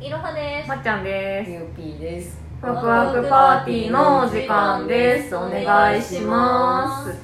[0.00, 0.68] いろはです。
[0.68, 7.14] まっちゃんですゆうぴーですワクワクパーティーのお時間ですお願いします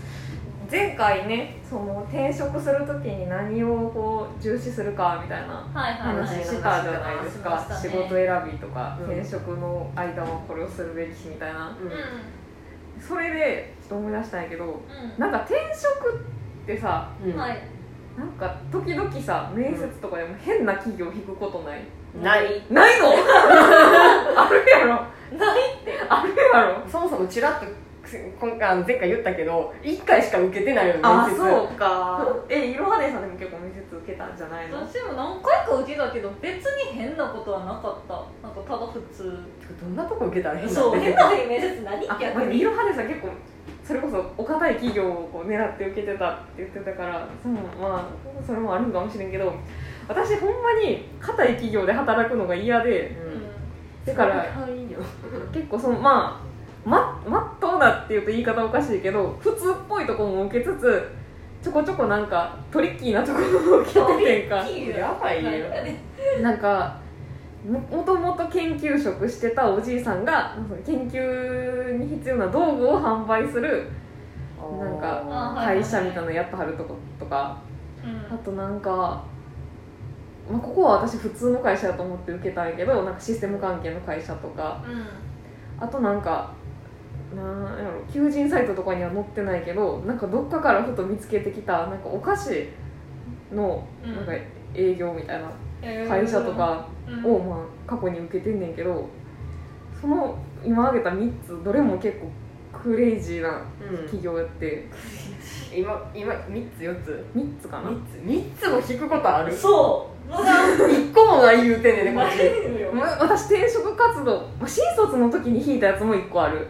[0.71, 6.27] 前回ねその転職するときに何をこう重視するかみたいなはいはいはい。
[6.27, 11.93] 話したじゃないですか、仕事選びとか、うん転職の間はこれをするべきしみたいなううんん。
[13.01, 16.15] それでちょっと思い出したんやけどうなんか転職
[16.65, 17.37] ってさうんん。
[17.37, 17.59] はい。
[18.19, 21.81] なんか時々さ面接とかでも変な企業引くことない、
[22.23, 22.63] ない。
[22.71, 23.09] ないの？
[23.13, 24.93] あるやろ。
[25.39, 25.93] ないって。
[26.09, 26.77] あるやろ。
[26.89, 27.67] そもそもちらっと
[28.41, 31.37] 今回前回言ったけど1回しか受けてないよねあ面接。
[31.39, 32.27] そうか。
[32.49, 34.79] えいろはねさんでも結構面接受けたんじゃないの？
[34.79, 38.15] 私も何回か受けたけど、別に変なことはなかった。
[38.47, 39.25] なんかただ普通。
[39.83, 42.09] どんなとこ受けたら変なそう、ん変な面接何？
[42.11, 42.63] あ逆まあ、いに。
[42.65, 43.29] ろはねさん結構
[43.83, 48.05] それこそお堅い企業をこう狙って受けてたって言ってたからそうまあ
[48.45, 49.53] それもあるんかもしれんけど
[50.09, 53.17] 私ほんまに堅い企業で働くのが嫌で
[54.05, 54.15] うん。
[54.15, 54.47] だから
[55.53, 61.09] 結構そのまあままっとうなっていうと言い方おかしいけど普通っぽいところも受けつつ
[61.63, 64.57] ちょこちょこなんかトリッキーなところも受けててんか。
[64.57, 65.67] やばいよ。
[66.41, 66.97] なんか
[67.69, 73.89] ももともと研究職してたおじいさんが研究に必要な道具を販売する
[74.79, 77.59] なんか会社みたいなのやってはるとことか。
[78.05, 78.35] うん。
[78.35, 79.25] あとなんか、
[80.51, 84.83] まあ、ここは私普通の会社だと思って受けたんやけどなんかシステム関係の会社とか。
[84.87, 85.07] うん。
[85.79, 86.55] あとなんか
[87.35, 92.69] なんやろ求人サイトとかには載ってないけどなんかどっかからふと見つけてきたなんかお菓子
[93.53, 94.17] のうん。
[94.17, 94.33] なんか
[94.75, 95.51] 営業みたいな
[95.83, 96.09] えー。
[96.09, 97.25] 会社とかうん。
[97.25, 99.09] をまあ過去に受けてんねんけど
[100.01, 102.31] その今挙げた3つどれも結構
[102.83, 103.97] クレイジーなうん。
[103.99, 104.87] 企業やって。
[105.75, 107.25] 今今3つ4つ。
[107.35, 107.91] 3つかな。
[107.91, 108.15] 3つ。
[108.25, 109.53] 3つも引くことある？
[109.53, 110.31] そう。
[110.31, 110.53] まだ。
[110.89, 112.43] 1個もない言うてんねんねこっないち
[113.21, 116.67] 私転職活動、まあ、新卒の時に引いたやつも1個ある。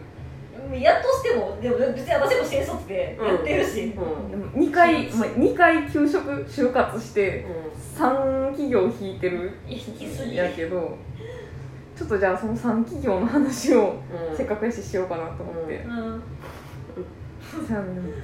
[0.73, 3.83] やっとしても、でも別に私も新卒でやってるし。
[3.83, 4.31] うん。
[4.31, 7.47] でも2回、まあ、2回休職就活して
[7.97, 10.37] う3企業引いてる引きすぎ。
[10.37, 10.99] やけど
[11.97, 13.87] ちょっとじゃあその3企業の話をん
[14.31, 14.37] うん。
[14.37, 16.23] せっかくやししようかなと思って、うん。
[17.67, 17.75] さ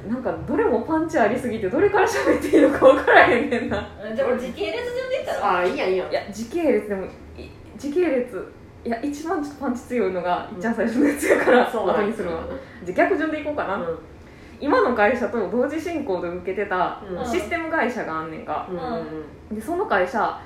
[0.09, 3.89] なんかどれもパンチありすぎてどれから喋っていいのか分からへんねんな。
[4.15, 5.55] じゃあ時系列順で言ったら。
[5.55, 6.09] ああいいやんいいや。
[6.09, 7.09] んいや時系列でもい
[7.79, 8.53] 時系列
[8.85, 12.03] いや一番ちょっとパンチ強いのがいっちゃん最初のやつやからそうなんや。
[12.03, 12.45] 後にするわ
[12.85, 13.99] じゃあ逆順でいこうかな、うん。
[14.61, 17.25] 今の会社と同時進行で受けてたうん。
[17.25, 18.69] システム会社があんねんか。
[18.71, 18.77] うん
[19.51, 19.57] うん。
[19.57, 20.41] でその会社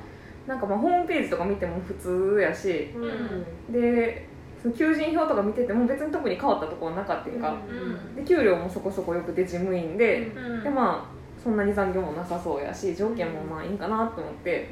[0.47, 3.03] なんかまあホームページとか見ても普通やしうん。
[3.05, 4.27] うんで
[4.62, 10.62] その求人票とか見てても別に特に変わったところはなかったんか、うんで給料もそこそこよくて事務員で、うん。
[10.62, 14.71] でまあそんなに残業もなさそうやし条件もまあいいんかなと思って。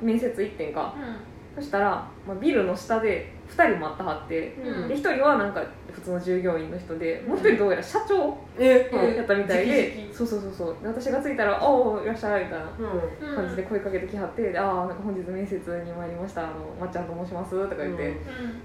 [0.00, 0.94] 面接行ってんか。
[0.96, 1.00] う
[1.54, 4.88] そしたら、まあ、ビルの下で2人待ったはってうん。
[4.88, 10.14] で1人はなんか普通の従業員の人でもう1人どうやら社長やったみたい直で々。
[10.14, 10.76] そうそうそうそう。
[10.82, 13.36] で私が着いたら「おおいらっしゃい」みたいな。
[13.36, 18.12] 感じで声かけてきはって「ああなんか本日面接に参りましたあのまっちゃんと申します」とか言ってうん。
[18.12, 18.16] う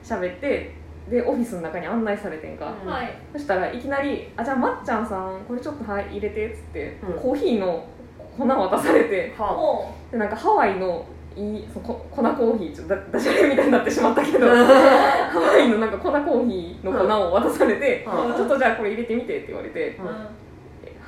[0.04, 0.72] 喋って
[1.10, 2.94] でオフィスの中に案内されてんか、うん。
[3.34, 7.20] そしたらいきなり「あじゃあまっちゃんさんこれちょっとはい入れて」っつって、うん。
[7.20, 7.84] コーヒーの
[8.38, 9.34] 粉渡されて
[10.12, 11.06] でなんかハワイの
[11.38, 20.06] いいそこ粉コーヒーちょっとダダジャレみたいになってしまったけど ハワイのなんか粉コーヒーの粉を渡されて、うんちょっとじゃあこれ入れてみてって言われて、うん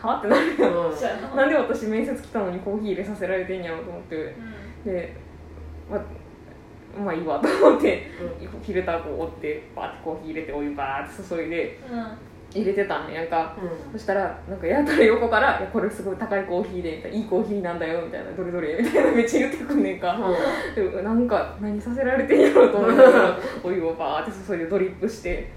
[0.02, 0.92] はってなるやんうん
[1.36, 1.42] な。
[1.42, 4.16] なんで私面接来たのにコーヒー入れさせられてんやろうと思って
[4.86, 4.94] うん。
[4.94, 5.14] で、
[5.92, 6.00] ま
[7.04, 8.08] まあいいわと思って
[8.40, 12.08] フィルターこう折ってバーってコーヒー入れてお湯バーって注いでうん。
[12.54, 13.56] 入れてたんやんか。
[13.62, 13.92] うん。
[13.94, 20.18] そしたらなんかやたら横から「いやこれすごい高いコーヒーでみたいないいコーヒーなんだよ」みたいな「どれどれ」みたいなめっちゃ言ってくんねんか。
[20.76, 25.52] でなんか何させられてんやろうと思いながらお湯をバーって注いでドリップして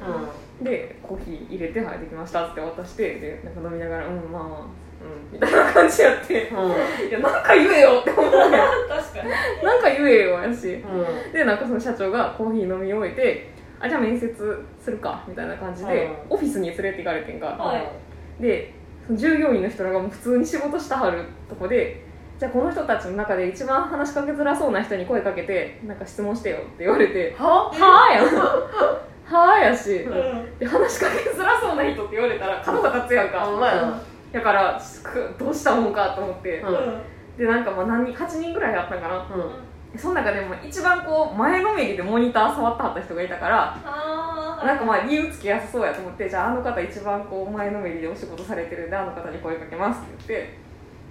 [0.61, 4.61] でコーヒー入れて「はいできました」って渡してでなんか飲みながら「うんまあまあ
[5.03, 6.49] うん」みたいな感じやって。
[6.49, 8.39] いやなんか言えよって思って
[8.89, 9.65] 確かに。
[9.65, 11.33] なんか言えよやしうん。
[11.33, 13.51] でなんかその社長がコーヒー飲み終えて
[13.83, 17.47] 「あじゃあ面接するか」みたいな感じでオフィスに連れて行かれてんか。
[17.47, 18.43] はい。
[18.43, 18.73] で
[19.07, 22.05] その従業員の人らがもう普通に仕事したはるとこで
[22.39, 28.23] じゃあこの人たちの中で一番話しかけづらそうな人に声かけてなんか質問してよって言われては「はあ」や。
[28.23, 28.27] ん
[29.27, 29.97] 「はあ」やし。
[29.99, 30.59] うん。
[30.59, 34.01] で話しかけづらそうな人って言われたら角が立つやんあかお前な。
[34.33, 36.61] だからくどうしたもんかと思って。
[36.61, 37.03] うん。
[37.37, 39.17] でなんかまあ何人8人ぐらいあったんかな。
[39.17, 39.23] うん。
[39.23, 44.43] でその中でも一番こう前のめりでモニター触ってはった人がいたから。
[44.65, 50.59] なんかまあ理由つけやすそうやと思ってじゃああの方一番こう前のめりでお仕事されてるんであの方に声かけますって言って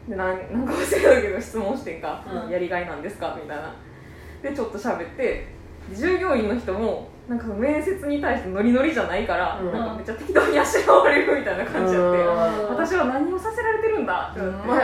[0.10, 3.76] でなんなんか忘れたけど質問してんか、うんやりがいなんですかみたいな
[4.42, 5.48] でちょっと喋って
[5.94, 9.72] 従業員の人もなんか面接に対してノリノリじゃないから、うん。
[9.72, 12.70] なんかめっちゃ適当にあしらわれるみたいな感じやって、うん。
[12.76, 14.68] 私は何をさせられてるんだってって、ん。
[14.68, 14.76] ま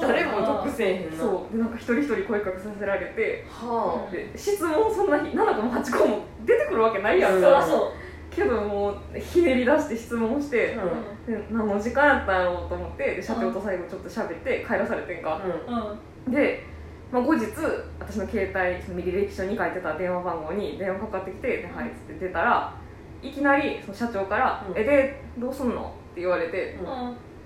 [0.00, 1.16] 誰も得せえへんな。
[1.18, 1.54] そう。
[1.54, 7.92] でなんか一人一人声かけさせられてはで質問そんな7個も8個も出てくるわけないやんか、そ
[8.30, 10.84] けどもうひねり出して質問して、あ
[11.28, 11.34] うん。
[11.34, 16.32] で何の時間やったんやろうと思ってで社長と最後ちょっと喋って帰らされてんか、ううん。
[16.32, 16.71] で、
[17.12, 17.44] まあ、後日
[18.00, 22.72] 私の携帯その履歴書に書いてた電話番号に電話かかってきて「ではい」っつって出たら
[23.22, 26.78] いきなりその社長から「うんえでどうすんの?」って言われて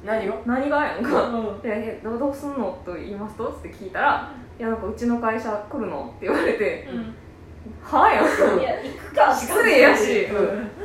[0.04, 1.22] 何を「何が?」やんか。
[1.24, 7.14] うん「でえどうどうすんの?」と言いますとって聞いたら「いやなんかうちの会社来るの?」って言われてうん
[7.82, 10.26] 「はあ?」やんいや行くか失礼やし。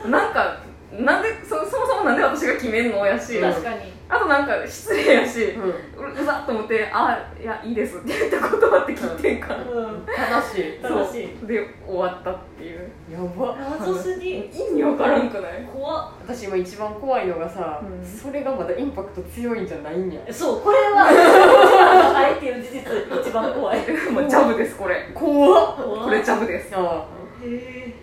[0.03, 0.11] うん。
[0.11, 0.57] なんか
[0.91, 3.05] なんでそそもそもなんで私が決めんの？
[3.05, 3.37] やし。
[3.37, 5.69] うん確かにあとなんか失礼やしうん。
[5.69, 10.05] ううざっと思って「あいやいいです」って言った言葉って聞いてんか、うん。
[10.05, 10.83] 正しい。
[10.83, 11.47] 楽しい。
[11.47, 12.91] で終わったっていう。
[13.09, 13.55] やば。
[13.55, 14.39] 謎すぎ。
[14.39, 15.65] 意味わからんくない？
[15.73, 16.11] 怖っ。
[16.27, 18.05] 私今一番怖いのがさ、うん。
[18.05, 20.19] それがまだインパクト強いんじゃないんや。
[20.29, 22.81] そうこれはあえていう事実
[23.21, 23.79] 一番怖い。
[23.79, 25.09] へまあジャブですこれ。
[25.13, 26.03] 怖っ。
[26.03, 26.73] これジャブです。
[26.75, 27.05] あ
[27.43, 27.93] え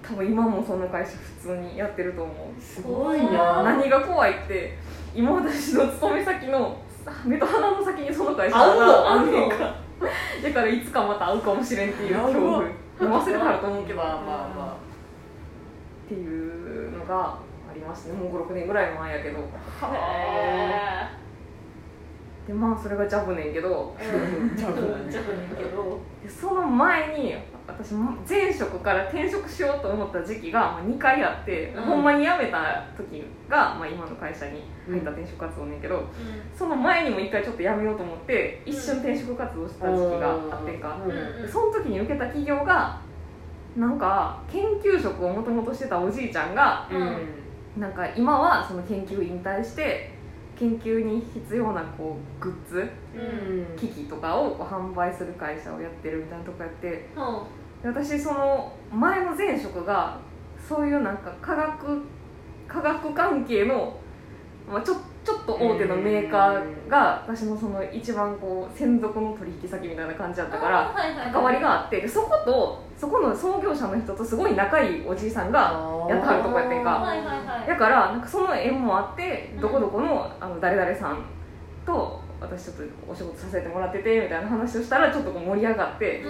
[0.00, 1.10] 多分今もその会社
[1.42, 2.62] 普通にやってると思う。
[2.62, 3.62] すごいな。
[3.62, 4.78] 何が怖いって
[5.18, 6.80] 今私の勤め先の
[7.24, 9.56] 目と鼻の先にその会社があんねんか
[10.40, 12.62] だからいつかまた会うかもしれんっていう恐怖。
[13.00, 14.76] 忘れたらと思うけどまあまあま
[16.04, 17.38] っていうのが
[17.68, 19.38] ありましたねもう56年ぐらい前やけど。
[19.38, 19.42] へ
[22.46, 23.96] でまあそれがジャブねんけど。
[23.98, 26.00] ジャブジャブねんけど。
[26.22, 27.34] でその前に
[27.68, 31.82] 私も前職から転職しようと思った時期がまあ2回あって、うん。
[31.84, 36.02] ほんまに辞めた時が、まあ、今の会社に入った転職活動ねんけど、
[36.56, 41.10] その前にも1回ちょっと辞めようと思って一瞬転職活動してた時期があってんか、うん。
[41.10, 41.42] うん。
[41.42, 43.00] でその時に受けた企業が
[43.76, 47.80] なんか研究職をもともとしてたおじいちゃんがうん。
[47.80, 50.16] なんか今はその研究引退して
[50.58, 53.76] 研究に必要なこうグッズうん。
[53.76, 56.94] 機器とかをこう販売する会社をやってるみたいなとこやってうん。
[56.94, 57.04] で
[57.82, 60.18] 私その前の前職が
[60.68, 62.02] そういうなんか科学
[62.66, 63.96] 科学関係の、
[64.70, 70.94] まあ、ちょちょっと大手のメーカーが私のその一番こう専属の取引先みたいな感じだったから
[71.32, 77.06] 関わりがあってでそことそこの創業者の人とすごい仲いいおじいさんがやってはるとこやってんか。
[77.66, 81.18] だからなんかその縁もあってどこどこのあの誰々さん
[81.84, 86.22] と私ちょっとお仕事させてもらっててみたいな話をしたらちょっとこう盛り上がって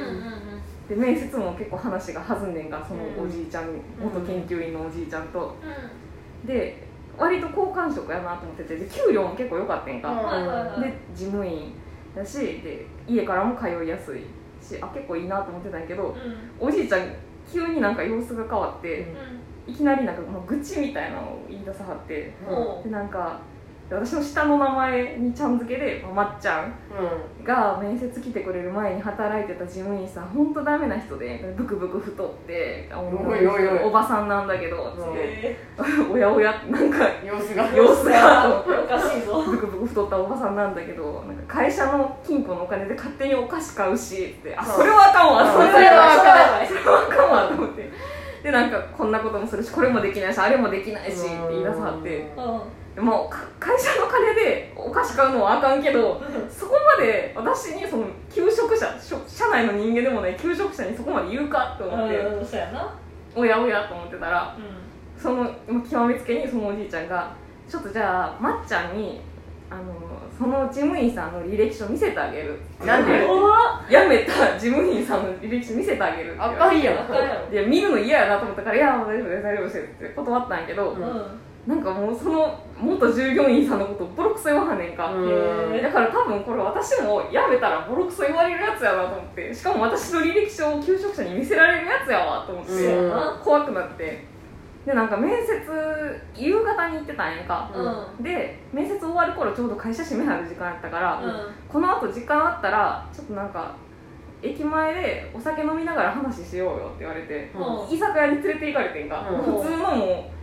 [0.88, 3.66] で面接も結構話が弾んでんがそのおじいちゃん、
[4.00, 5.56] 元研究員のおじいちゃんと。
[6.46, 6.88] で
[7.18, 11.74] 割と好感触やなと思っててで給料も結構良かったんか、で事務員
[12.14, 14.22] だしで家からも通いやすい
[14.62, 16.16] しあ結構いいなと思ってたんやけど
[16.60, 16.68] うん。
[16.68, 17.12] おじいちゃん
[17.52, 19.00] 急になんか様子が変わって、
[19.66, 22.32] ういきなりなんかもう愚痴みたいなのを言い出さはって
[22.84, 23.57] でなんかで
[23.90, 26.74] 私の下の名前にちゃん付けで、まっちゃん
[27.42, 34.92] が面接来てくれる前に働いてた事務員さん本当ダメな人でブクブク太ってあおばさんなんだけど
[36.12, 37.64] おやおやなんかうん様子が。
[37.74, 38.60] 様子が。
[38.60, 39.42] おかしいぞ。
[39.42, 45.72] ブクブク太ったおばさんなんだけどなんか会社の金庫のお金で勝手にお菓子買うしってあそれはあかんわうん。
[45.72, 46.26] それはあかん
[46.60, 47.90] わそそれはあかんわと思って。
[48.42, 52.30] でなんかこんなこともするしこれもできないしあれもできないしって言い出さはって
[53.00, 62.94] もか会社の金でお菓子買うのはあかんけどそこまで私にその求職者社内の人間でもない求職者にそこまで言うかって思って、うんそうやな。
[63.36, 65.54] おやおやと思ってたらうその
[65.88, 67.32] 極めつけにそのおじいちゃんが
[67.68, 69.20] 「ちょっとじゃあまっちゃんに
[69.70, 69.82] あの
[70.36, 73.26] その事務員さんの履歴書見せてあげる」なんで
[73.88, 76.82] 辞めた事務員さんの履歴書見せてあげるって言わい
[77.54, 81.22] や見るの嫌やなと思ったから「いや大丈夫です大丈夫です」って断ったんやけど、うんうん
[81.68, 85.82] なんかもうその元従業員さんのことをボロクソ言わはんねんか、うん。
[85.82, 89.54] だから多分これ私も辞めたらボロクソ言われるやつやなと思って。
[89.54, 93.08] しかも私の履歴書を求職者に見せられるやつやわと思って、う。
[93.08, 94.24] ん怖くなって。
[94.86, 95.60] でなんか面接
[96.34, 98.24] 夕方に行ってたんやんか、うん。
[98.24, 101.52] で面接終わる頃ちょうど会社閉めはる時間やったから、うん。
[101.68, 103.76] このあと時間あったらちょっとなんか
[104.42, 107.94] 駅前でお酒飲みながら話しようよって言われて、うん。
[107.94, 109.36] 居酒屋に連れて行かれてんか、うん。
[109.36, 110.37] 普通のもう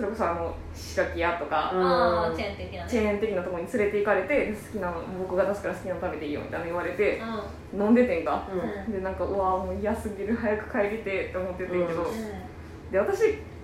[0.00, 1.70] それこそあの白木屋とか、
[2.34, 2.90] チェーン的なね。
[2.90, 7.20] チェーン的なところに連れて行かれて好きなの僕が出すから好きなの食べていいよみたいなの言われて
[7.74, 8.48] う飲んでてんか？
[8.50, 8.92] うん。
[8.92, 12.90] でなんかうわもう嫌すぎる早く帰りてって思っててんけど、うん。
[12.90, 13.20] で私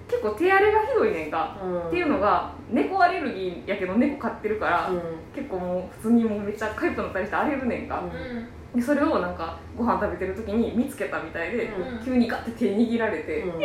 [0.08, 1.88] 結構手荒れがひどいねんか、うん。
[1.88, 5.00] っていうのが猫アレルギーやけど猫飼ってるから、うん。
[5.34, 8.02] 結構もう普通にもうめっちゃカイプのったりして荒れるねんか、
[8.74, 12.04] でそれをなんかご飯食べてる時に見つけたみたいで、うん。
[12.04, 13.60] 急にガッて手握られて、うん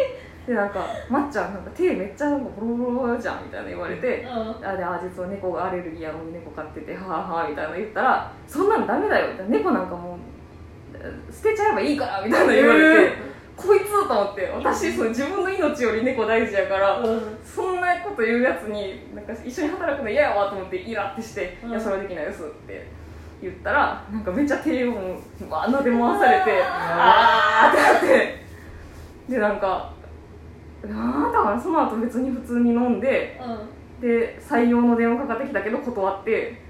[0.48, 4.67] でなんか「まっちゃんなんか手めっちゃなんかボロボロじゃん」みたいな言われて、うん。
[4.67, 10.17] あであ実は猫がアレルギーやのに猫飼っててはあはあみたいな言ったら「そんなんダメだよ」みたいな猫なんかもう
[10.95, 17.00] え捨てちゃえばいいからみたいな言われて、えこいつと思って私その自分の命より猫大事やから、
[17.45, 21.69] そんなこと言うやつになんか一緒に働くの嫌やわと思ってイラってして「うん。
[21.69, 22.88] いやそれはできないです」って
[23.41, 28.45] 言ったらなんかめっちゃ手をもうわーなで回されてあーってなって
[29.29, 29.93] でなんか
[30.84, 33.40] ああだからその後別に普通に飲んで
[34.00, 36.62] で採用の電話かかってきたけど断って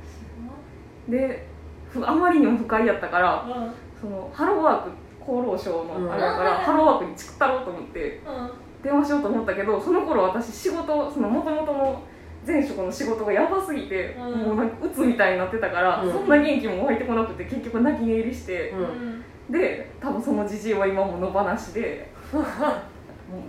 [1.07, 1.47] で
[1.89, 4.89] ふあまりにも不快やったからそのハローワーク
[5.21, 6.05] 厚労省うん。
[6.05, 8.21] のあれだから、ハローワークにチクったろうと思って
[8.83, 12.01] 電話しようと思ったけどその頃私仕事その元々の
[12.45, 14.39] 前職の仕事がやばすぎて、うん。
[14.39, 16.11] もうなんか鬱みたいになってたから、うん。
[16.11, 19.51] そんな元気も湧いてこなくて結局泣き寝入りして、うん。
[19.51, 22.09] で多分そのじじいは今も野放しで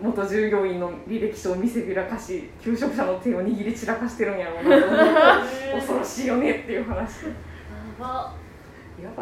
[0.03, 7.25] 元従業員の履歴書を見せびらかし求職者の手を握り散らかしてるんやろうなと思って 恐ろしいよねっていう話。
[7.27, 7.31] や
[7.99, 8.33] ば。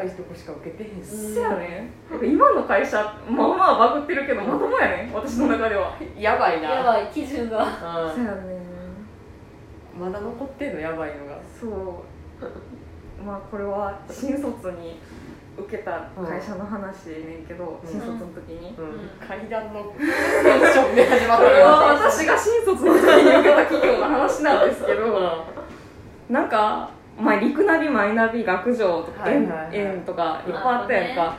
[0.05, 1.91] いとこしか受けてへんしそやね。
[2.23, 5.11] 今の会社まあまあバグってるけどまともやね。
[5.15, 5.97] 私の中では。
[6.19, 6.69] やばいな。
[6.71, 7.63] やばい基準が。
[7.65, 8.61] うそやね。
[9.99, 10.81] んまだ残ってんの？
[10.81, 11.39] やばいのが。
[11.59, 11.71] そう。
[13.25, 14.99] まあこれは新卒に
[15.59, 17.89] 受けた会社の話ねんけど、うん。
[17.89, 19.27] 新卒の時に、うん。
[19.27, 25.45] 階段のテンションで始まったこれは私が新卒の時に受けた企業の話なんですけど、
[26.29, 29.77] なんか、まあ、陸ナビマイナビ学場とかはい園はいはい。
[29.77, 31.37] 園とかいっぱいあったやんか、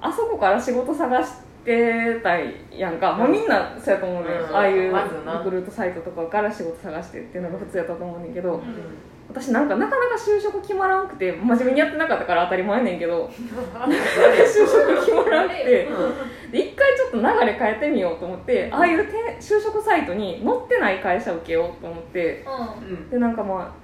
[0.00, 1.32] あそこから仕事探し
[1.64, 2.38] てた
[2.70, 4.56] やんか、まあ、みんなそうやと思うね、うん。
[4.56, 4.88] ああいうリ
[5.42, 8.62] クルートサイトとかから仕事探してっていうのが普通やったと思うねんけど、うん
[9.28, 15.88] 私なんかなかなか就職決まらんくて真面目にやってなかったから当たり前やねんけど 就職決まらんくて
[16.52, 22.44] で一回ちょっと流れ変えてみようと思ってああいうて就職サイトに載ってない会社受けようと思って
[22.88, 23.10] うん。
[23.10, 23.74] でなんかま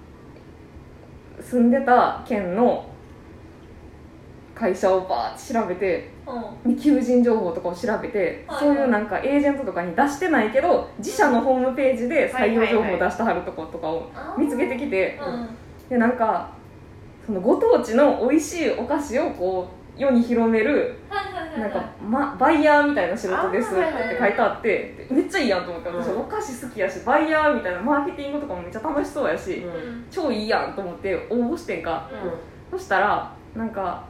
[1.38, 2.86] あ住んでた県の
[4.54, 6.11] 会社をバーって調べて
[6.64, 15.18] で求人情報とかを調べて、はいそういうなんかエージェントとかに出してないけど自社のホームページで採用情報を出してはるとことかを見つけてきて、
[15.88, 16.50] でなんか
[17.26, 20.96] そのご当地の美味しいお菓子をこう世に広める
[21.58, 24.18] なんか、ま、バイヤーみたいな仕事ですってあーはいはいはい。
[24.18, 26.20] 書いてあってでめっちゃいいやんと思って私うん。
[26.20, 30.06] お菓子好きやしバイヤーみたいなマーケティングとかもめっちゃ楽しそうやし、うん。
[30.10, 32.10] 超いいやんと思って応募してんか。
[32.70, 34.06] そしたらなんか、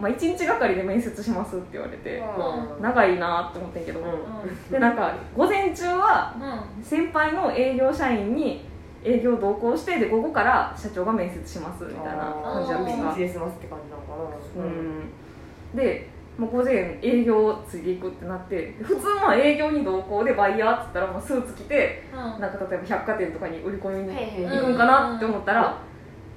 [0.00, 2.82] まあ、1日がかりで面接しますって言われてうん。
[2.82, 4.70] 長いなって思ってんけど、うん。
[4.70, 6.34] でなんか午前中は
[6.82, 8.64] 先輩の営業社員に
[9.04, 13.10] 営業同行してで午後から社長が面接しますみたいな感じだったんが。
[13.12, 14.64] 一日で済ますって感じなのかな。
[14.64, 15.76] うん。
[15.76, 16.08] で
[16.38, 24.16] もう午前営業ついていくってなって普通まあ営業に同行でバイヤーっつったらまあスーツ着てなんか例えば百貨店とかに売り込みに
[24.48, 25.78] 行くんかなって思ったら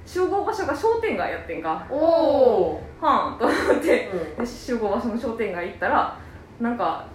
[0.06, 1.84] 集合場所が商店街やってんか。
[1.90, 6.16] おおはんと思ってーで集合場所の商店街行ったら
[6.60, 7.06] なんか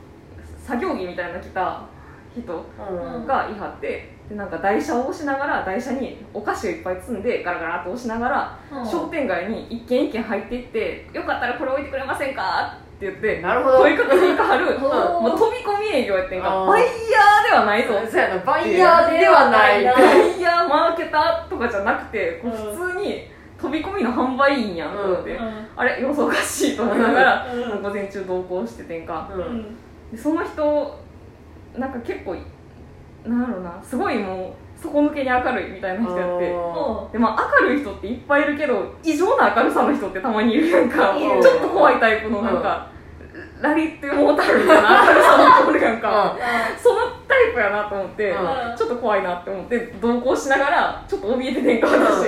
[0.57, 1.81] 作業着みたいなの着た
[2.35, 3.25] 人うん。
[3.27, 8.59] がいはってでなんか台車を押しながら台車にお菓子をいっぱい積んでガラガラっと押しながら
[8.89, 13.77] 商店街に一軒一軒入っていって「よかったらこれ置いてくれませんか?」って言ってなるほど。
[13.79, 15.19] 問いかけに行かはる おー。
[15.19, 16.47] もう飛び込み営業やってんか。
[16.49, 16.67] あー。
[16.67, 17.93] バイヤーではないぞ。
[18.09, 19.83] そうやなバイヤーではない。
[19.83, 22.75] ババイヤーマーケターとかじゃなくてこううん。
[22.77, 23.29] 普通に
[23.63, 25.39] 飛び込みの販売員やんと思って、う
[25.77, 27.81] あれ様子おかしいと思いながら、うん。
[27.81, 29.31] 午前中同行しててんか。
[29.33, 29.77] うん。
[30.11, 30.99] でその人
[31.77, 32.35] なんか結構
[33.25, 36.47] なんやろなすごいもう底抜けに明るいみたいな人やって。
[37.13, 41.15] でまあ、明るい人っていっぱいいるけど異常な明るさの人ってたまにいるやんか。
[41.15, 42.91] いちょるっと怖いタイプのなんか、
[43.63, 45.05] ラリってモータルみたいな。
[45.05, 46.01] 明るさの人おるやん。
[46.01, 46.37] か、
[46.77, 48.37] そのタイプやなと思って、うん。
[48.77, 52.25] ちょっと怖いなって思って同行しながらちょっと怯えててんか私、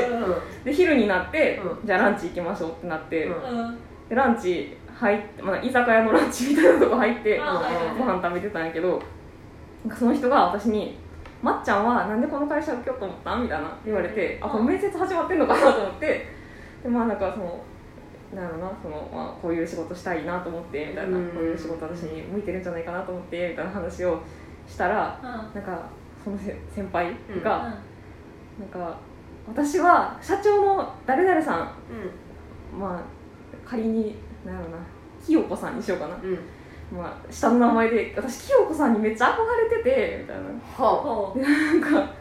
[0.64, 1.86] で昼になって、うん。
[1.86, 3.78] じゃあランチ行きましょうってなって、うん。
[4.08, 9.02] でランチ入って、まあ、居酒屋のランチみたいなとこ入って、あはいはいご飯食べてたんやけど
[9.84, 10.98] なんかその人が私に
[11.44, 15.74] 「まっちゃんはなんでこの会社受けようと思った?」みたいな言われて、あこれ面接始まってんのかな？
[15.74, 16.28] と思って
[16.82, 17.60] でまあなんかその
[18.34, 21.30] なんやろなその、まあ、こういう仕事したいなと思ってみたいな、うん。
[21.30, 24.22] こういう仕事私に向いてるんじゃないかなと思ってみたいな話を
[24.68, 25.20] したら
[25.54, 25.90] なんか
[26.24, 27.12] そのせ先輩
[27.44, 27.78] が、
[28.60, 28.98] なんか
[29.48, 33.04] 私は社長の誰々さんまあ
[33.64, 34.78] 仮になんやろな
[35.24, 36.32] 清子さんにしようかな、うん。
[36.32, 36.40] うん
[36.92, 40.44] まあ、下の名前で私清子さんにめっちゃ憧れててみたいな。
[40.78, 42.14] はなんか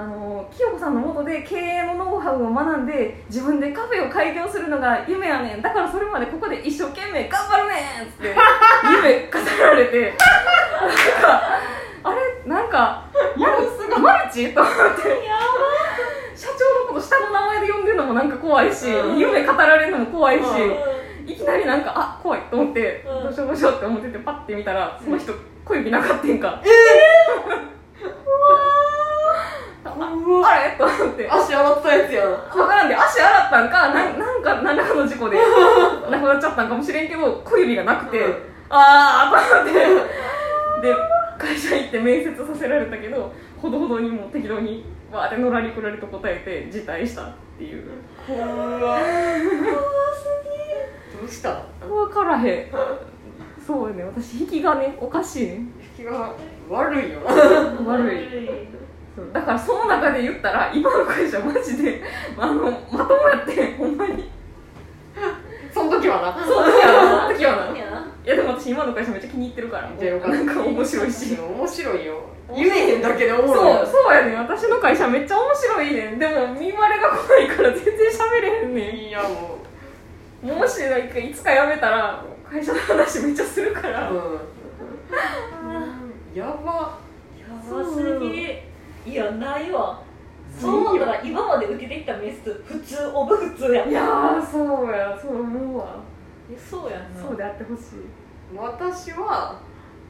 [0.00, 5.62] ああの清子さんのもとで経営のノウハウを学んで自分でカフェを開業するのが夢やねん。
[5.62, 8.34] だからそれまでここで一生懸命頑張るねんっつって
[8.96, 10.14] 夢語られて。
[10.86, 11.42] なんか
[12.02, 12.50] あれ？
[12.50, 13.04] なんか
[13.36, 14.54] マルマルチ？
[14.54, 15.02] と思って。
[16.34, 19.18] 社長のこと下の名前で呼んでるのもなんか怖いし、うん。
[19.18, 21.82] 夢語られるのも怖いし、ういきなりなん。
[21.82, 25.34] かあ怖いと思って、うんどうしようどうしようって思っててパッて見たらその人
[25.66, 26.50] 小指なかったんか、う
[27.50, 27.58] わ
[30.00, 30.76] あれ？
[30.78, 31.28] と思って。
[31.30, 35.36] 足洗ったやつやな分からんで足洗ったんかなんなんか何らかの事故で。
[36.10, 38.34] なくなっちゃったんかもしれんけど小指がなくて、うん。
[38.70, 39.74] ああと思っ
[40.82, 40.88] て。
[40.88, 40.94] で
[41.38, 47.84] 会社行って面接させられたけどほどほどにも適当にわーってのらりくらりと答えて辞退したっていう。
[48.28, 48.32] う
[48.84, 48.98] わ
[51.20, 51.62] どうした？
[51.86, 52.70] 分からへん。
[53.66, 54.04] そうよね。
[54.04, 55.54] 私引きがねおかしいね。
[55.98, 56.32] 引きが
[56.68, 57.92] 悪いよな。
[57.92, 58.18] 悪い
[59.20, 62.02] そうだからその中で言ったら今の会社マジで
[62.38, 64.30] あのまともやってほんまに。
[65.72, 66.44] その時はな。
[66.44, 67.26] その時はな。
[67.26, 67.76] その時はな。
[67.76, 67.90] いや
[68.24, 71.36] やでも私今の会社めっちゃ気に入ってるからじゃかったなんか面白いし。
[71.36, 72.20] 面白いよ。
[72.54, 74.38] 言えへんだけでおもそうろいそうやねん。
[74.38, 76.18] 私の会社めっちゃ面白いねん。
[76.18, 84.40] でも見バレが来ないから全然喋れへんねいやもんもしなんかいつか辞めたら会社の話めっちゃするから、ううん。
[86.34, 86.98] やば。
[87.38, 88.49] やばすぎ
[89.06, 90.02] いやないわ。
[90.58, 93.86] そう思ったら今まで受けてきた面接普通オブ普通や。
[93.86, 95.18] んいやーそうや。
[95.20, 95.96] そう思うわ。
[96.52, 97.20] えそうやんな。
[97.20, 97.82] そうであってほしい。
[98.56, 99.60] 私は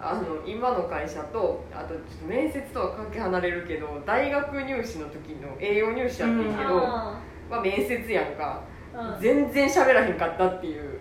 [0.01, 7.21] あの今の会社とあとちょっと面接とはかけ離れるけど大学入試の時の栄養入試やってんけど、あ
[7.51, 8.63] まあ、面接やんか。
[8.95, 9.21] ーうん。
[9.21, 10.99] 全然喋らへんかったっていう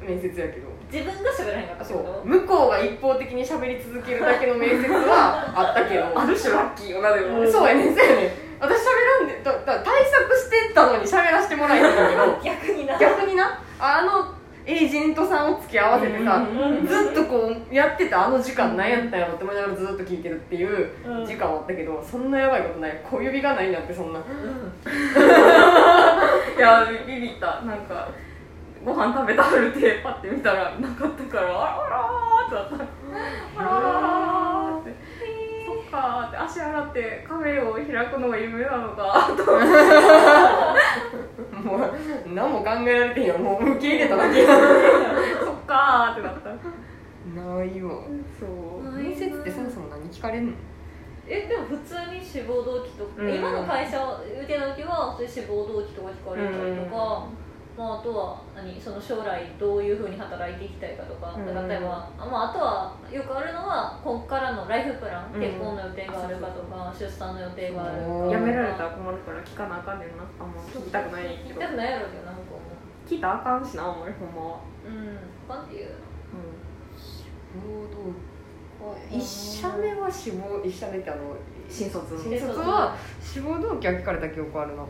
[0.00, 2.28] 面接やけど自分が喋らへんかったそう。
[2.28, 6.06] 向こうが一方的に喋り続けるだけの面接は あったけど。
[6.14, 7.50] ある種ラッキーよなでも、うん。
[7.52, 8.30] そうやねんそうやねん。
[8.60, 8.84] 私喋
[9.18, 12.38] らんでだだ対策してたのに喋らせてもらえたんだけど。
[12.44, 12.96] 逆にな。
[12.96, 13.58] 逆にな。
[13.80, 14.32] あの
[14.66, 16.86] エージェントさんを付き合わせてさ、うん。
[16.86, 21.26] ずっとこうやってたあの時間何やったんやろって思いながらずっと聞いてるっていううん。
[21.26, 23.00] 時間はあったけど、そんなやばいことない。
[23.10, 24.20] 小指がないなんてそんな。
[26.56, 27.60] いやビビった。
[27.66, 28.06] なんか
[28.84, 31.52] ご飯食べたるってパッて見たらなかったからあ
[31.88, 32.06] ら
[32.50, 32.94] あらーってなった。
[33.56, 34.80] あらあらー。
[34.80, 34.94] って
[35.66, 39.30] そっかーって足洗ってカフェを開くのが夢なのか。
[39.36, 39.66] と思って
[41.56, 41.80] もう
[42.34, 43.38] 何も考えられてへんよ。
[43.38, 44.56] もう受け入れただけそっ
[45.66, 46.50] かーってなった。
[46.50, 48.02] ないわ。
[48.38, 48.92] そう。
[48.92, 50.52] 面接ってそもそも何聞かれんの？
[51.26, 53.34] えでも普通に志望動機とか、うん。
[53.34, 53.98] 今の会社
[54.42, 57.28] 受けた時はそういう志望動機とか聞かれたりとか、
[57.76, 68.02] まあ、あとは何その将来どういうふうに働いていきたいかとか、うん例えば、あまあ、あとはよくあるのはここからのライフプラン、うん結婚の予定があるかとか出産の予定がある。
[68.02, 68.26] かう。
[68.28, 70.22] んやめられたら困るから聞かなあかんねんな。
[70.38, 71.34] あんま聞きたくないけど。
[71.50, 72.58] 聞きたくないやろうけどな向こう。
[72.58, 72.62] も
[73.10, 74.58] 聞いたらあかんしなあんまりほんまは。
[74.86, 75.18] うん。
[75.48, 75.88] パンっていう？
[77.54, 78.14] 労働
[79.10, 81.34] 一社目は志望一社目ってあの
[81.68, 82.20] 新卒の。
[82.20, 82.96] 新卒は？
[83.20, 84.84] 志望動機は聞かれた記憶あるな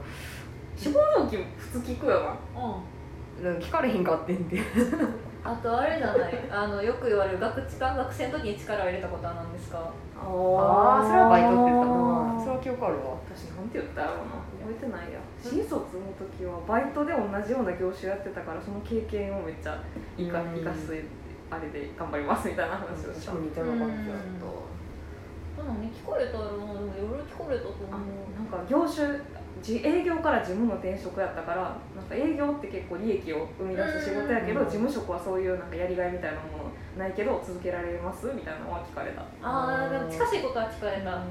[0.77, 2.61] 志望動機普通聞くよな。
[2.61, 3.45] うん。
[3.45, 4.59] なんか聞かれへんかってんて。
[5.45, 6.33] あとあれじゃない。
[6.51, 9.79] あのよく言われる学知か学生の時に力を入れたことは何ですか？
[9.79, 12.41] あああそれはバイトって言ったな。
[12.41, 13.03] それは記憶あるわ。
[13.29, 14.41] 私なんて言ったやろうな。
[14.65, 15.21] 覚えてないや。
[15.43, 19.77] 新卒の時はバイトで同じような業種やってたからその経験をめっちゃ
[20.17, 20.55] 生かうん。
[20.57, 20.97] 生かす
[21.51, 23.33] あれで頑張りますみたいな話をした。
[23.37, 24.19] 似たような感じだっ
[25.61, 28.01] 何聞かれたらでもいろいろ聞かれたと思あう
[28.35, 29.07] なんか業種
[29.65, 34.67] じ営業から事務の転職やったからなんか営業って結構利益を生み出す仕事やけどうん。
[34.67, 41.25] 事務職はそういうなんかやりがいみたいなものないけど続けられますみたいなのは聞かれた、ああでも近しいことは聞かれた、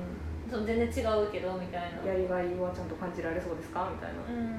[0.49, 2.11] その全然違うけどみたいな。
[2.11, 3.87] やりがいはちゃんと感じられそうですか？
[3.93, 4.19] みたいな。
[4.27, 4.57] うん。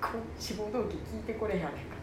[0.00, 1.76] こ志望動機聞いてこれへんやねん。
[1.76, 1.99] か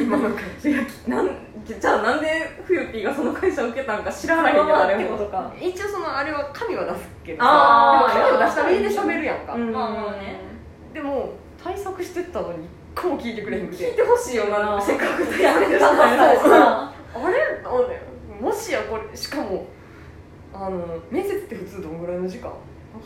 [0.00, 1.30] 今の会いやなん
[1.64, 2.26] じゃあなんで
[2.64, 5.16] フユピーがその会社を受けたんか知らないんや誰も。
[5.16, 8.08] ことか社一応そのあれは紙は出すけどさ。
[8.08, 9.72] でも紙を出したら家で喋るやんか、うん。
[9.72, 10.40] まあまあね
[10.92, 12.68] でも対策してったのに一
[13.00, 13.90] 個も聞いてくれへんくて。
[13.90, 16.34] 聞いてほしいよなせっかくいや対策だから。
[16.34, 18.40] したさあれ？
[18.40, 19.66] もしやこれしかも
[20.52, 22.52] あの面接って普通どんぐらいの時間？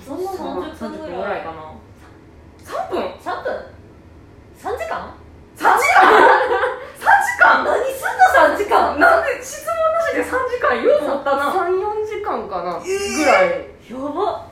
[0.06, 1.74] そんな30分ぐらいかな。
[2.64, 3.52] 3分？3分
[4.58, 5.14] ？3時間
[5.56, 6.13] ？3時間？3時
[7.44, 8.98] 間何すんの3時間。
[8.98, 11.42] なんで質問なしで3時間よう持ったな。
[11.52, 13.48] 34時間かな、ぐらい。
[13.90, 14.48] やば。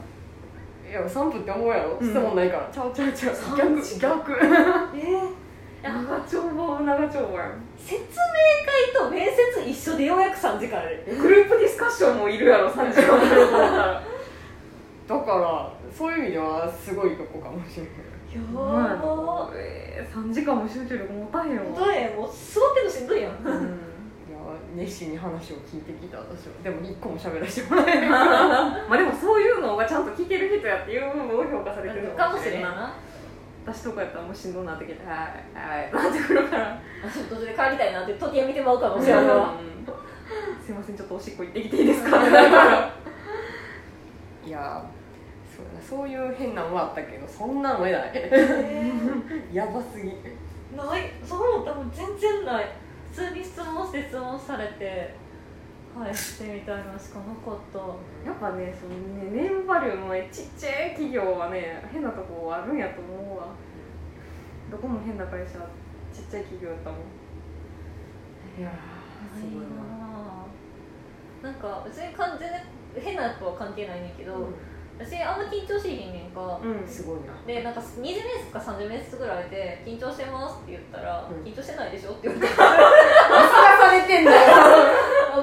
[0.88, 2.06] いや3分って思うやろ、うん。
[2.06, 2.68] 質問ないから。
[2.70, 3.34] ちゃうちゃうちゃう。
[3.34, 4.32] 3時逆逆。
[4.32, 5.42] えー。
[5.82, 7.64] 長丁場長丁場やん。
[7.78, 11.02] 説明会と面接一緒でようやく3時間ある。
[11.06, 13.16] グループディスカッションもいるやろ3時間。
[13.16, 14.02] やろうと思ったら
[15.08, 17.92] だからそういう意味ではすごいとこかもしれない
[18.34, 21.78] やばえー、3時間も集中力持たへんわ。
[21.78, 23.32] どれもう座ってるのしんどいやん。
[23.32, 23.52] うん。
[23.52, 24.38] いや
[24.74, 26.52] 熱心に話を聞いてきた私は。
[26.64, 28.08] でも一個も喋らせてもらえない
[28.88, 32.62] まあでもそういうのがちゃんと聞ける人やっていう部分を評価されてるのかもしれん。
[32.62, 32.92] なな。
[33.66, 35.16] 私とかやったらもうしんどくなってきてはい
[35.54, 36.78] はいなってくるから。
[37.28, 39.54] 途中で帰りたいなって時計見てまうかもしれないわ。
[39.58, 40.64] うん。
[40.64, 42.18] すいませんちょっとおしっこ行ってきていいですか？
[42.18, 42.90] ってなるから。
[44.46, 44.82] いや
[45.56, 48.12] そうそういう変なんはあったけどそんなんはない。
[49.52, 50.08] やばすぎ。
[50.76, 51.12] ない。
[51.22, 52.66] そう思ったらもう全然ない。
[53.10, 55.14] 普通に質問して質問されて
[55.94, 57.78] 返してみたいなしかなかった。
[58.28, 58.94] やっぱねその
[59.30, 63.48] ねネームバリューのねちっちゃい企業はね変なとこあるんやと思うわ。
[64.70, 65.58] どこも変な会社
[66.14, 67.00] ちっちゃい企業やったもん。
[68.58, 68.72] いやな。
[68.72, 68.76] い
[69.52, 71.44] なぁ。
[71.44, 72.56] なんか別に完全に
[72.98, 74.48] 変なとは関係ないねんけど、
[74.98, 76.86] 私あんま緊張しへんねんか、うん。
[76.86, 77.32] すごいな。
[77.46, 81.42] でなんか20名ずつか30名ずつぐらいで「緊張してます」って言ったら「うん。
[81.42, 82.54] 緊張してないでしょ?」って言われて。
[82.54, 82.62] さ
[83.80, 84.38] されてんだよ。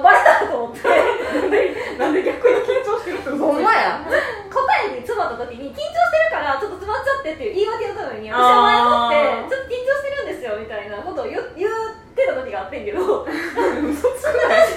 [0.02, 0.88] バレたと思って。
[0.88, 4.00] なんでなんで逆に緊張してるってほんまや。
[4.50, 11.70] 答えに詰まった時に緊張してるからちょっと詰まっちゃってっていう言い訳のために私は前もってちょっと緊張してるんですよみたいなことを言言っ
[12.16, 13.26] てた時があってんけど。
[13.90, 14.68] 嘘つくない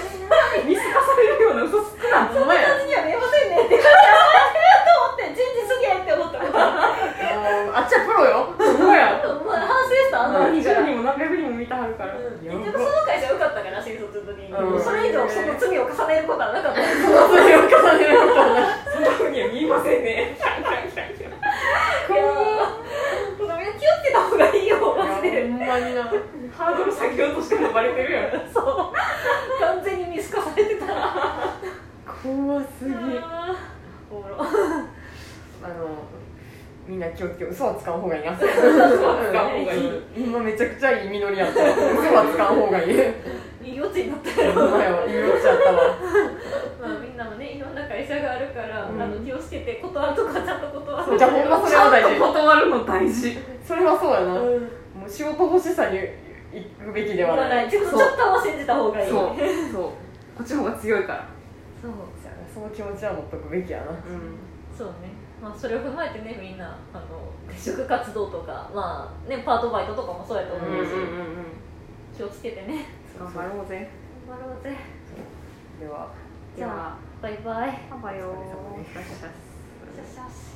[0.64, 22.84] 見透かされるような嘘つくなほんまや感じには見えませんねって言われてると思って人事すげえって思ったことあっちはプロよそうやまあ反省したあの日から何十人も何百人も見たはるからうん結局その会社良かったから新卒の時に、うんそれ以上その罪を重ねることはなかったですその罪を重ねることはないそんなふうには見えませんねいやー
[23.78, 26.04] 気をつけた方がいいよマジでほんまにな
[26.56, 28.92] ハードル下げようとしてもバレてるやんそう
[29.60, 30.86] 完全に見透かされてた
[32.22, 34.44] 怖すぎあーおもろあ
[35.68, 36.04] の
[36.86, 37.08] みんな
[37.84, 38.32] 気をつけ嘘はつかん方がいいな。
[38.32, 39.90] 嘘はつかん方がいい。
[40.16, 42.94] 今めちゃくちゃいい実りやったわ嘘はつかん方がいい。
[42.94, 43.78] いい。
[43.78, 44.50] 余地になったよ。
[45.06, 45.82] いいよっちゃったわ。
[46.80, 49.02] まあみんなもねいろんな会社があるから、うん。
[49.02, 51.18] あの気をつけて断るとかちゃんと断る。
[51.18, 53.38] じゃあほんまそちゃんとれは大事断るの大事。
[53.64, 54.60] それはそうやな、うん。
[54.96, 56.00] もう仕事欲しさに
[56.52, 59.10] 行くべきではまあないちょっとちょっとは信じた方がいい。
[59.10, 59.20] そう。
[59.72, 59.82] そう。
[59.82, 61.24] こっちの方が強いから。
[61.82, 61.92] そう。
[62.54, 63.90] その気持ちは持っとくべきやな。
[63.90, 63.98] うん
[64.76, 67.04] そうね、まあ、それを踏まえてねみんなあの
[67.46, 70.90] 転職活動とかまあねパートバイトとかもそうやと思うし、
[72.16, 72.86] 気をつけてね。
[73.18, 73.90] 頑張ろうぜ。
[74.26, 74.74] 頑張ろうぜ。
[75.78, 76.08] では
[76.56, 77.78] じゃあバイバイ。
[77.90, 80.53] あばよお疲